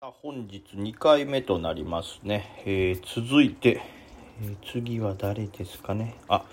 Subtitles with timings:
[0.00, 2.62] 本日2回目となりますね。
[2.64, 3.82] えー続いて、
[4.40, 6.14] えー次は誰ですかね？
[6.28, 6.44] あ、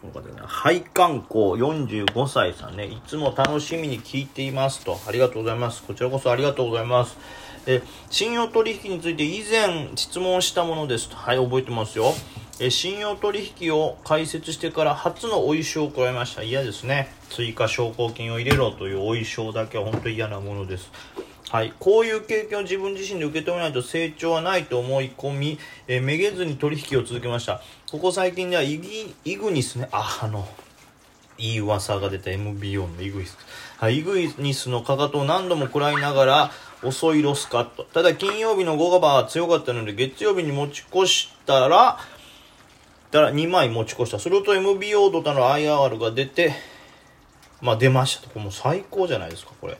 [0.00, 0.40] この方ね。
[0.46, 2.86] 配管工45歳さんね。
[2.86, 4.98] いつも楽しみに聞いていますと。
[5.06, 5.82] ありがとうございます。
[5.82, 7.18] こちらこそありがとうございます。
[7.66, 11.16] え信用取引について以前質問したものですと。
[11.16, 12.14] はい、覚えてますよ。
[12.58, 16.42] え信用取引を開設してから初のお衣装を加えました。
[16.42, 17.12] 嫌ですね。
[17.28, 20.90] 追加証拠金を入れろというお衣装だけは本当に嫌なものです。
[21.50, 27.60] はい、こういう経験を自分自身で受け止めないと成長はないと思い込み、えーめげずに取引を続けました。
[27.90, 29.88] ここ最近ではイギイグニスね。
[29.92, 30.48] ああの
[31.38, 32.30] いい噂が出た。
[32.30, 33.36] MBO のイグニス、
[33.78, 36.50] はい、イグニスのかかとを何度も食らいながら
[36.82, 37.84] 遅いロスカット。
[37.84, 41.98] ただ金曜日の5ガバは強かったので月曜日に持ち越したら
[43.10, 44.18] だから2枚持ち越した。
[44.18, 46.52] すると MBO ドタの IR が出て
[47.60, 48.24] まあ出ました。
[48.24, 48.28] と。
[48.28, 49.78] これもう最高じゃないですか、これ。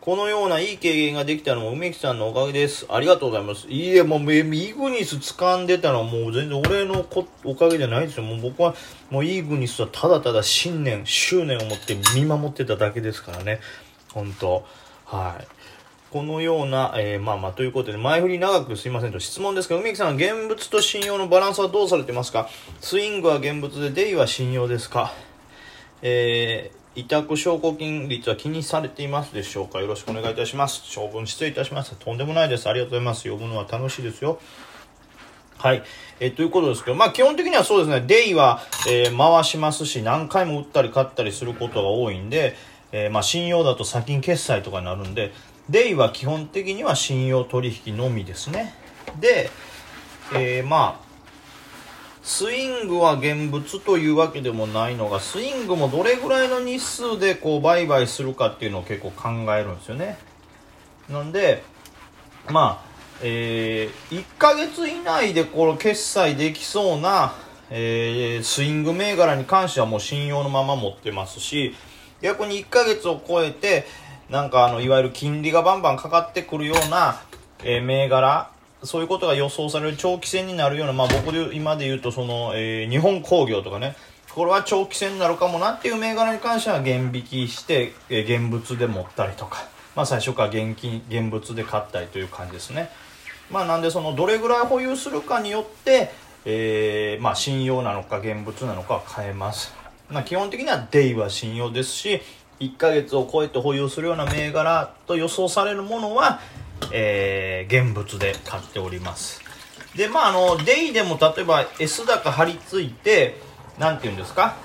[0.00, 2.86] このようないい経験ができたのも梅木さんのおかげです。
[2.88, 3.68] ありがとうございます。
[3.68, 8.22] いいえ、もう、イグニス掴んでたのはもう全然俺のこおかげじゃないですよ。
[8.22, 8.74] もう僕は、
[9.10, 13.60] もうイグニスはただただ信念、執念を持って見守ってただけですからね。
[14.14, 14.64] 本当
[15.04, 15.46] はい。
[16.10, 22.48] このような、えーまあまあ、ということで、前振り長くすいませんと、質問ですが、梅木さん現物と信用のバランスはどうされてますか？
[22.80, 25.12] スイングは現物で、デイは信用ですか？
[26.00, 29.80] えー委託証拠金率は気にされていますでしょうか？
[29.80, 30.82] よろしくお願いいたします。
[30.90, 31.96] 長文失礼いたしました。
[31.96, 32.68] とんでもないです。
[32.68, 33.22] ありがとうございます。
[33.22, 34.40] 読むのは楽しいですよ。
[35.56, 35.82] はい。
[36.18, 42.56] えということですけど、まあ基本的にはそうですね、デイは、えー回しますし、何回も売ったり買ったりすることが多いんで、
[42.90, 45.32] えーまあ信用だと先に決済とかになるんで、
[45.68, 48.74] デイは基本的には信用取引のみですね。
[49.20, 49.50] で、
[50.34, 51.09] えーまあ、
[52.22, 60.18] スイングは現物というわけでもないのが、スイングもどれぐらいの日数でこう売買するかっていうのを結構考えるんですよね。
[61.08, 61.62] なんで、
[62.50, 62.90] まあ、
[63.22, 67.34] えー、1ヶ月以内でこの決済できそうな、
[67.70, 71.74] えースイング銘柄に関してはもう信用のまま持ってますし、
[72.20, 73.86] 逆に1ヶ月を超えて、
[74.28, 77.22] なんかあの、いわゆる金利がバンバンかかってくるような、
[77.64, 78.50] えー銘柄、
[78.82, 83.94] そういうことが予想される長期戦になるような、まあ僕で今で言うとその、えー日本工業とかね、
[84.34, 92.90] これは長期戦になるかもなっていう銘柄に関しては減引きして、えー現物で持ったりとか、まあ最初から現金、現物で買ったりという感じですね。
[93.50, 96.10] まあなんでそのどれぐらい保有するかによって、
[96.46, 99.74] えーまあ信用なのか現物なのかは変えます。
[100.08, 102.22] まあ基本的にはデイは信用ですし、
[102.60, 106.40] 1ヶ月を超えて保有するような銘柄と予想されるものは、
[106.92, 109.40] えー現物で買っております。
[109.94, 113.40] で、まああの、デイでも例えば S 高張り付いて、
[113.78, 114.56] なんて言うんですか？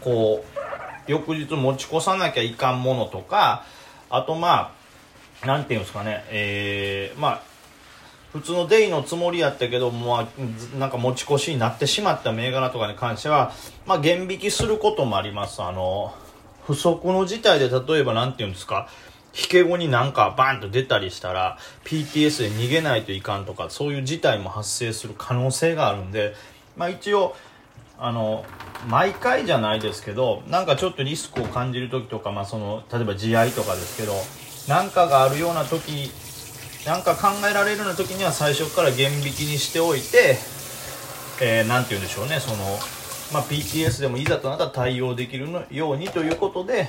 [0.00, 3.64] こう、翌日持ち越さなきゃいかんものとか、
[4.10, 4.72] あとま
[5.42, 7.42] あ、なんていうんですかね、えー、まあ、
[8.32, 10.26] 普通のデイのつもりやったけど、も、
[10.78, 13.52] なんか持ち越しになってしまった銘柄とかに関しては、
[13.86, 15.62] まあ、減引きすることもあります。
[15.62, 16.14] あの、
[16.66, 18.88] 不測の事態で例えばなんていうんですか、
[19.36, 26.34] 引け後になんかバーンと出たりしたら、PTS で逃げないといかんとか、そういう事態も発生する可能性があるんで、
[26.76, 27.36] まあ一応、
[27.98, 28.46] あの、
[28.88, 34.14] 毎回じゃないですけど、なんかちょっとリスクを感じる時とか、まあその、例えば試合とかですけど、
[34.68, 36.10] なんかがあるような時、
[36.86, 40.38] なんか考えられるような時には最初から減引きにしておいて、
[41.42, 42.56] えー、て言うんでしょうね、その、
[43.32, 46.88] まあ PTS でもいざとなったら対応できるようにということで、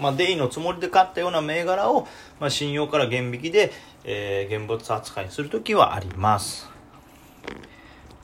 [0.00, 2.06] まあ、デイのつもりで買ったような銘柄を、
[2.40, 3.72] まあ、信用から減引きで、
[4.04, 6.68] えー現物扱いにするときはあります。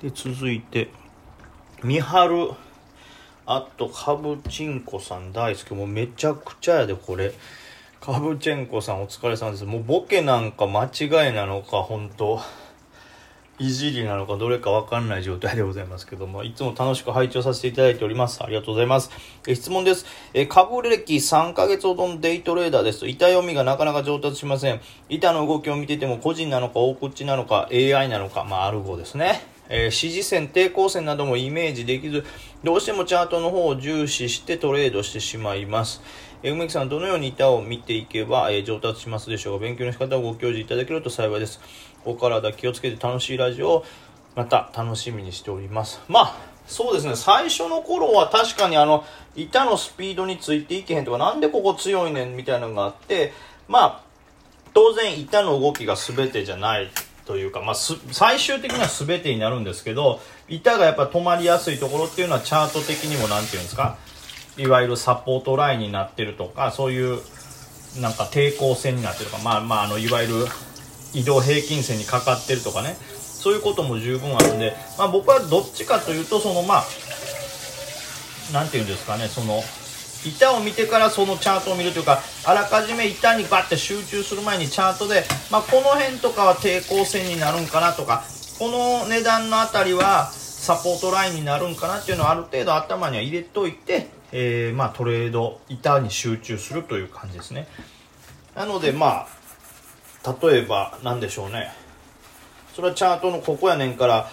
[0.01, 0.89] で、続いて、
[1.83, 2.51] 三春、
[3.47, 5.75] あと、カブチンコさん大好き。
[5.75, 7.33] もうめちゃくちゃやで、これ。
[8.01, 9.65] カブチェンコさんお疲れ様です。
[9.65, 12.39] もうボケなんか間違いなのか、本当
[13.61, 18.43] いじりなのかどれかわかんない状態でございますけども、いつも楽しく拝聴させていただいております。
[18.43, 19.11] ありがとうございます。
[19.47, 20.07] え質問です。
[20.33, 24.81] え株歴3ヶ月ほどのデイトレーダーですと、板読みがなかなか上達しません。
[25.09, 29.47] 板の動きを見てても個人なのか大口なのか AI なのか、まあアルゴですね。
[29.69, 32.25] えー支持線、抵抗線などもイメージできず、
[32.65, 36.03] どうしてもチャートの方を重視してトレードしてしまいます。
[36.47, 39.63] えー梅木さん、どのように板を見ていけば、え上達しますでしょうか？
[39.65, 41.59] 勉強の仕方をご教示いただけると幸いです。
[42.05, 43.85] お体気をつけて楽しいラジオを
[44.37, 46.03] また楽しみにしております。
[46.07, 46.37] まあ、
[46.67, 53.33] そうですね、最初の頃は確かにあの、板のスピードについていけへんとか、なんでここ強いねんみたいなのがあって、
[53.67, 54.01] まあ、
[54.75, 56.91] 当然板の動きが全てじゃない
[57.25, 63.97] というか、まあ、最終的には全てになるんですけど板がやっぱ止まりやすいところっていうのはチャート的にも何て言うんですか？
[64.57, 67.21] いわゆるサポートラインになってるとかそういう
[68.01, 70.35] なんか抵抗線になってるとかまあまああのいわゆる
[71.13, 72.97] 移動平均線にかかってるとかね。
[73.45, 76.85] そういうことも十分あるんで、まあ、僕はどっちかというとそのまあ
[78.55, 79.61] 何て言うんですかねその
[80.27, 88.25] 板を見てからそのチャートを見るというかあらかじめ板にバッて集中する前にチャートで、まあ、この辺とかは抵抗線になるんかなとか
[88.59, 97.69] この値段の辺りはサポートラインになるんかなっていうのをある程度頭には入れといて、えー、まあ、トレード板に集中するという感じですね。
[98.57, 99.27] なのでま
[100.25, 101.73] あ例えば何でしょうね。
[102.75, 104.29] それはチャートのここやねんから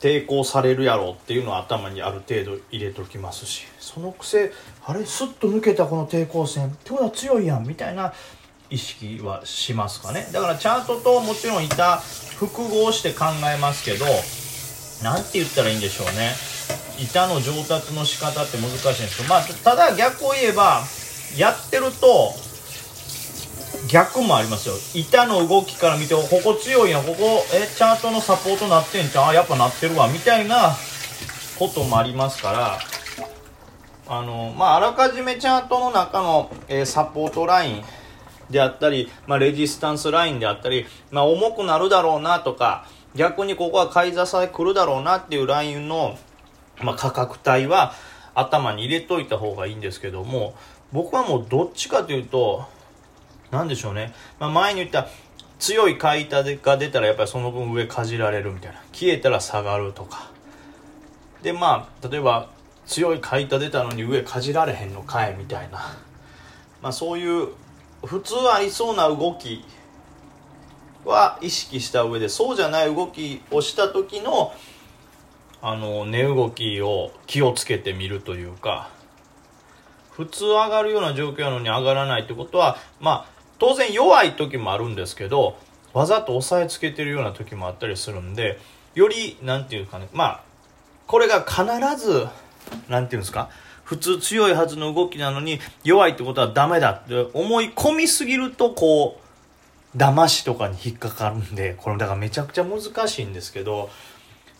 [0.00, 3.66] 抵抗されるやろうっていうのは頭にある程度入れときますし。
[3.78, 4.52] そのくせ
[4.84, 8.12] あれスッと抜けたこの抵抗線ってことは強いやんみたいな
[8.70, 10.28] 意識はしますかね。
[10.32, 11.98] だからチャートともちろん板
[12.38, 14.04] 複合して考えますけど
[15.04, 16.32] 何て言ったらいいんでしょうね。
[17.00, 20.82] 板の上達の仕方って難しいんですけどまあただ逆を言えば
[21.36, 22.34] やってると
[23.90, 24.74] 逆もありますよ。
[24.94, 30.76] 板の動きから見てここ強いやんここえチャートのサポートなってんじゃんあやっぱなってるわみたいな
[31.58, 32.78] こともありますから
[34.08, 37.84] あのまああらかじめチャートの中の、えー、サポートライン
[38.50, 46.18] であったり、まあ、レジスタンスラインであったり、まあ、重くなるだろうなとか逆にここは買い支え来るだろうなっていうラインの、
[46.82, 47.92] まあ、価格帯は
[48.34, 50.54] 頭に入れといた方がいいんですけども
[50.92, 52.64] 僕はもうどっちかというと
[53.50, 55.08] 何でしょうね、まあ、前に言った
[55.58, 58.80] 強い買い手が出たらやっぱりその分上かじられるみたいな。
[58.92, 60.30] 消えたら下がるとか。
[61.42, 62.50] でまあ例えば
[62.86, 65.78] 強い買い手出たのに上かじられへんのかいみたいな。
[66.80, 67.48] まあそういう
[68.04, 69.64] 普通ありそうな動き
[71.04, 74.52] は意識した上でそうじゃない動きをした時の
[75.60, 78.90] あの値動きを気をつけてみるというか
[80.12, 85.58] 普通上がるような状況なのに上がらないってことはまあ当然弱い時もあるんですけど
[85.92, 88.58] わざと押さえつけてるような時もあったりするんで
[88.94, 90.42] より何て言うかねまあ
[91.06, 91.64] これが必
[91.96, 92.26] ず
[92.88, 93.50] 何て言うんですか
[93.82, 99.18] 普通強いはずの動きなのに弱いってことはダメだって思い込みすぎるとこ
[99.94, 103.88] う騙しとかに引っかかるんでこれだからめちゃくちゃ難しいんですけど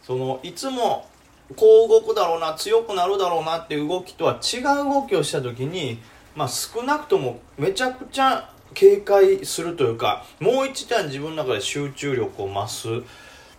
[0.09, 1.07] そのいつも
[1.55, 5.99] こう動くだろうな強くなるだろうなっていう動きとは違う動きをした時に
[6.35, 12.89] まあ少なくともめちゃくちゃ警戒するというかもう一段自分の中で集中力を増す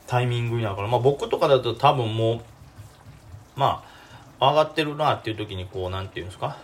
[0.07, 2.39] タイミングになるから、まあ、僕とかだと多分もう
[3.55, 3.83] ま
[4.39, 6.57] あ上がってるなっていう時にこう何て言うんですか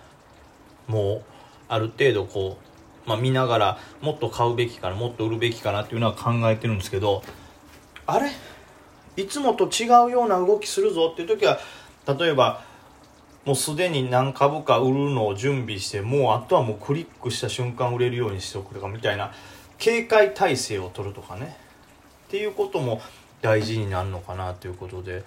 [0.87, 1.23] もう
[1.67, 2.57] ある程度こ
[3.05, 7.21] う、まあ、見ながらもっと買うべきかなもっと売るべきかなっていうのは考えてるんですけど
[8.07, 8.31] あれ？
[9.17, 11.59] いつもと違うような動きするぞっていう時は
[12.07, 12.61] 例えば
[13.45, 19.31] もうすでに何株か売るのを準備してもうあとはもうクリックした瞬間売れるようにしておくとかみたいな
[19.77, 21.57] 警戒態勢を取るとかね。
[22.27, 23.01] っていうことも
[23.41, 25.23] 大事になるのかなということで。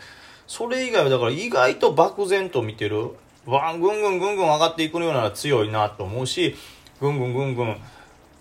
[0.48, 3.10] それ以外はだから意外と漠然と見てる。
[3.46, 6.54] わんぐんぐんぐんぐん上がっていくようなら強いなと思うし
[7.00, 7.76] ぐんぐんぐんぐん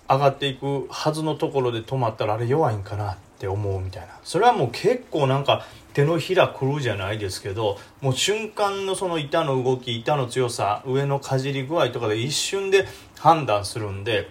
[0.09, 4.19] 上がっていくはずのところで止まったらあれ弱いんかなって思うみたいな。
[4.23, 12.87] それはもう結構なんか手のひらくるじゃないですけどもう瞬間のその板の動き板の強さ上のかじり具合とかで一瞬で
[13.17, 14.29] 判断するんで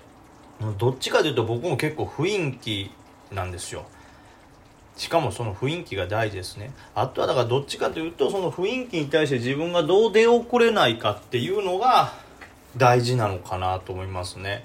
[0.79, 2.91] どっちかというと僕も結構雰囲気
[3.33, 3.85] なんですよ。
[4.97, 6.71] しかもその雰囲気が大事ですね。
[6.95, 12.15] あとはだからどっちかというとその雰囲気に対して自分がどう出遅れないかっていうのが
[12.77, 14.65] 大事なのかなと思いますね。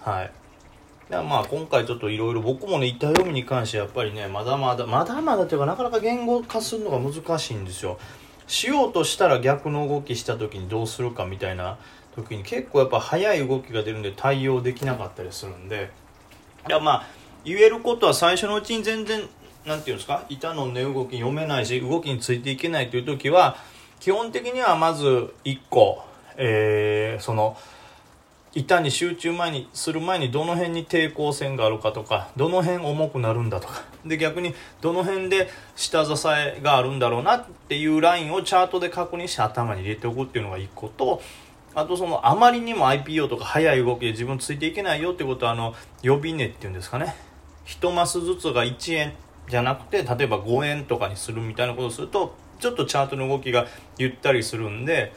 [0.00, 0.32] はい。
[1.10, 7.98] まあ今回ちょっといろいろ僕もね板読みに関してやっぱりねまだまだまだまだというかなかなか言語化するのが難しいんですよ。
[8.46, 11.78] しようとしたら逆の動きした時にどうするかみたいな
[12.14, 15.90] 時に結構やっぱ速い動きが出るんで対応できなかったりするんで。
[16.68, 17.06] いやまあ
[17.44, 19.20] 言えることは最初のうちに全然
[19.64, 23.56] 何て言うんですか板の値動き読めないし動きについていけないという時は
[23.98, 26.02] 基本的にはまず1個、
[26.36, 27.56] えー、その
[28.52, 33.84] 板に集中前にする前にどの辺に抵抗線があるかとかどの辺重くなるんだとか。
[34.04, 41.22] で逆にどの辺で下支えがあるんだろうなっていうラインをチャートで確認して頭に入れておくっていうのが1個と
[41.74, 47.14] あとそのあまりにも IPO とか速い動きで自分ついていけないよってことはあの予備値っていうんですかね。
[47.66, 49.12] 1マスずつが1円
[49.48, 53.66] じゃなくて例えば5円とかにするみたいなことをするとちょっとチャートの動きが
[53.96, 55.12] ゆったりするんで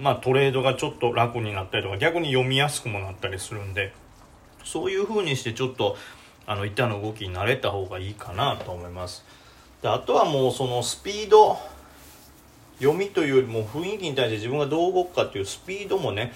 [0.00, 3.92] まあ、トレードがちょっと楽になったりとか逆に読みやすくもなったりするんで
[4.64, 5.96] そういう風にしてちょっと
[6.46, 9.24] あの板の動きに慣れた方がいいかなと思います。
[9.82, 11.58] であとはもうそのスピード
[12.78, 16.32] 読みというよりも雰囲気に対して自分がどう動くかっていうスピードもね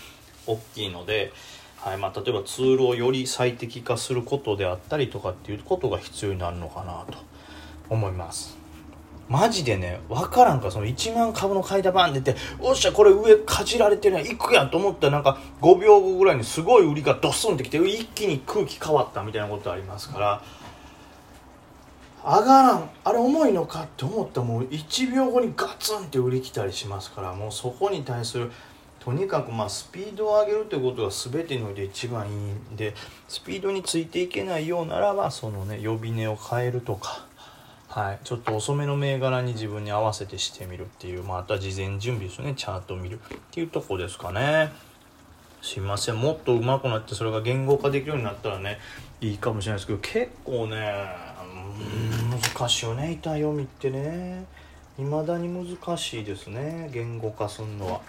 [0.47, 1.33] 大きいので
[1.83, 7.19] はいまあ、例えばツールをより最適化することであったりとかっていうことが必要になるのかなと
[7.91, 8.62] 思います。
[9.29, 10.71] マジでね分からんか。
[10.71, 14.27] その1万株の買いだバン出ておっしゃこれ上かじられてるやん。
[14.27, 15.07] いくやんと思った。
[15.07, 20.43] らなんか5秒後ぐらいにすごい売りがドスンってきて一気に空気変わったみたいなことありますから。
[22.25, 22.91] 上がらん。
[23.05, 27.33] あれ重いのかって思ったらもう1秒後にガツンって売り来たりしますから。
[27.33, 28.53] もうそこに対する
[29.01, 32.95] とにかくまあスピードを上げるということが全てにおいて一番いいんで
[33.27, 37.27] スピードについていけないようならばそのね呼び値を変えるとか、
[37.95, 42.55] はい、ちょっと遅めの銘柄に自分に合わせてしてみるっていうまた事前準備ですね。
[42.57, 44.73] チャートを見るっていうとこですかね。
[45.61, 46.17] すいません。
[46.19, 48.79] もっと上手くなってそれが言語化できるようになったらね
[49.21, 51.05] いいかもしれないですけど結構ね
[52.57, 53.13] 難しいよね。
[53.13, 54.47] 板読みってね。
[54.97, 56.89] 未だに難しいですね。
[56.95, 58.01] 言語化するのは。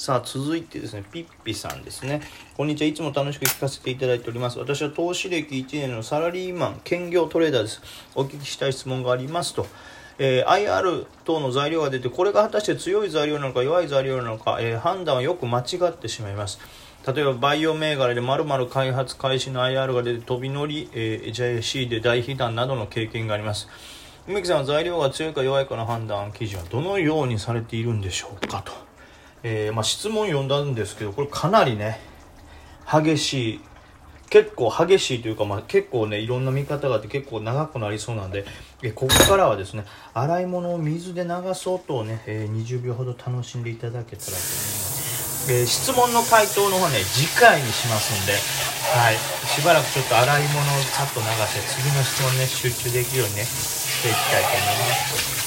[0.00, 2.22] さあ続いてですねピッピさんですね。
[2.56, 2.88] こんにちは。
[2.88, 4.58] いつも楽しく聞かせていただいております。
[4.58, 7.82] 私は投資歴1年のサラリーマン兼業トレーダーです。
[8.14, 9.66] お聞きしたい質問がありますと。
[10.18, 16.60] えー、IR 等の材料が出てこれが果たして強い材料なのか弱い材料なのか、えー、判断はよく間違ってしまいます。
[17.06, 23.68] 例えばバイオ銘柄で〇〇開発開始の IR が出て飛び乗り、えー、JC で大被弾などの経験があります。
[24.26, 28.72] 梅木さんは材料が強いか弱いかの判断基準はどのようにされているんでしょうかと、
[29.42, 32.00] えー、まあ、質問読んだんですけどこれかなりね
[32.90, 33.60] 激しい
[34.30, 38.44] 結構激しいというか、まあ、結構ねいろんな見方があって結構長くなりそうなんで
[38.82, 49.16] えここからはですね洗い物を水で流す音をね、えー、20秒ほど楽しんでいただけたらと思います、えー、質問の回答の方ね次回にしますんで、はい、
[49.48, 55.39] しばらくちょっと洗い物をさっと流して次の質問ね集中できるようにねしていきたいと思います。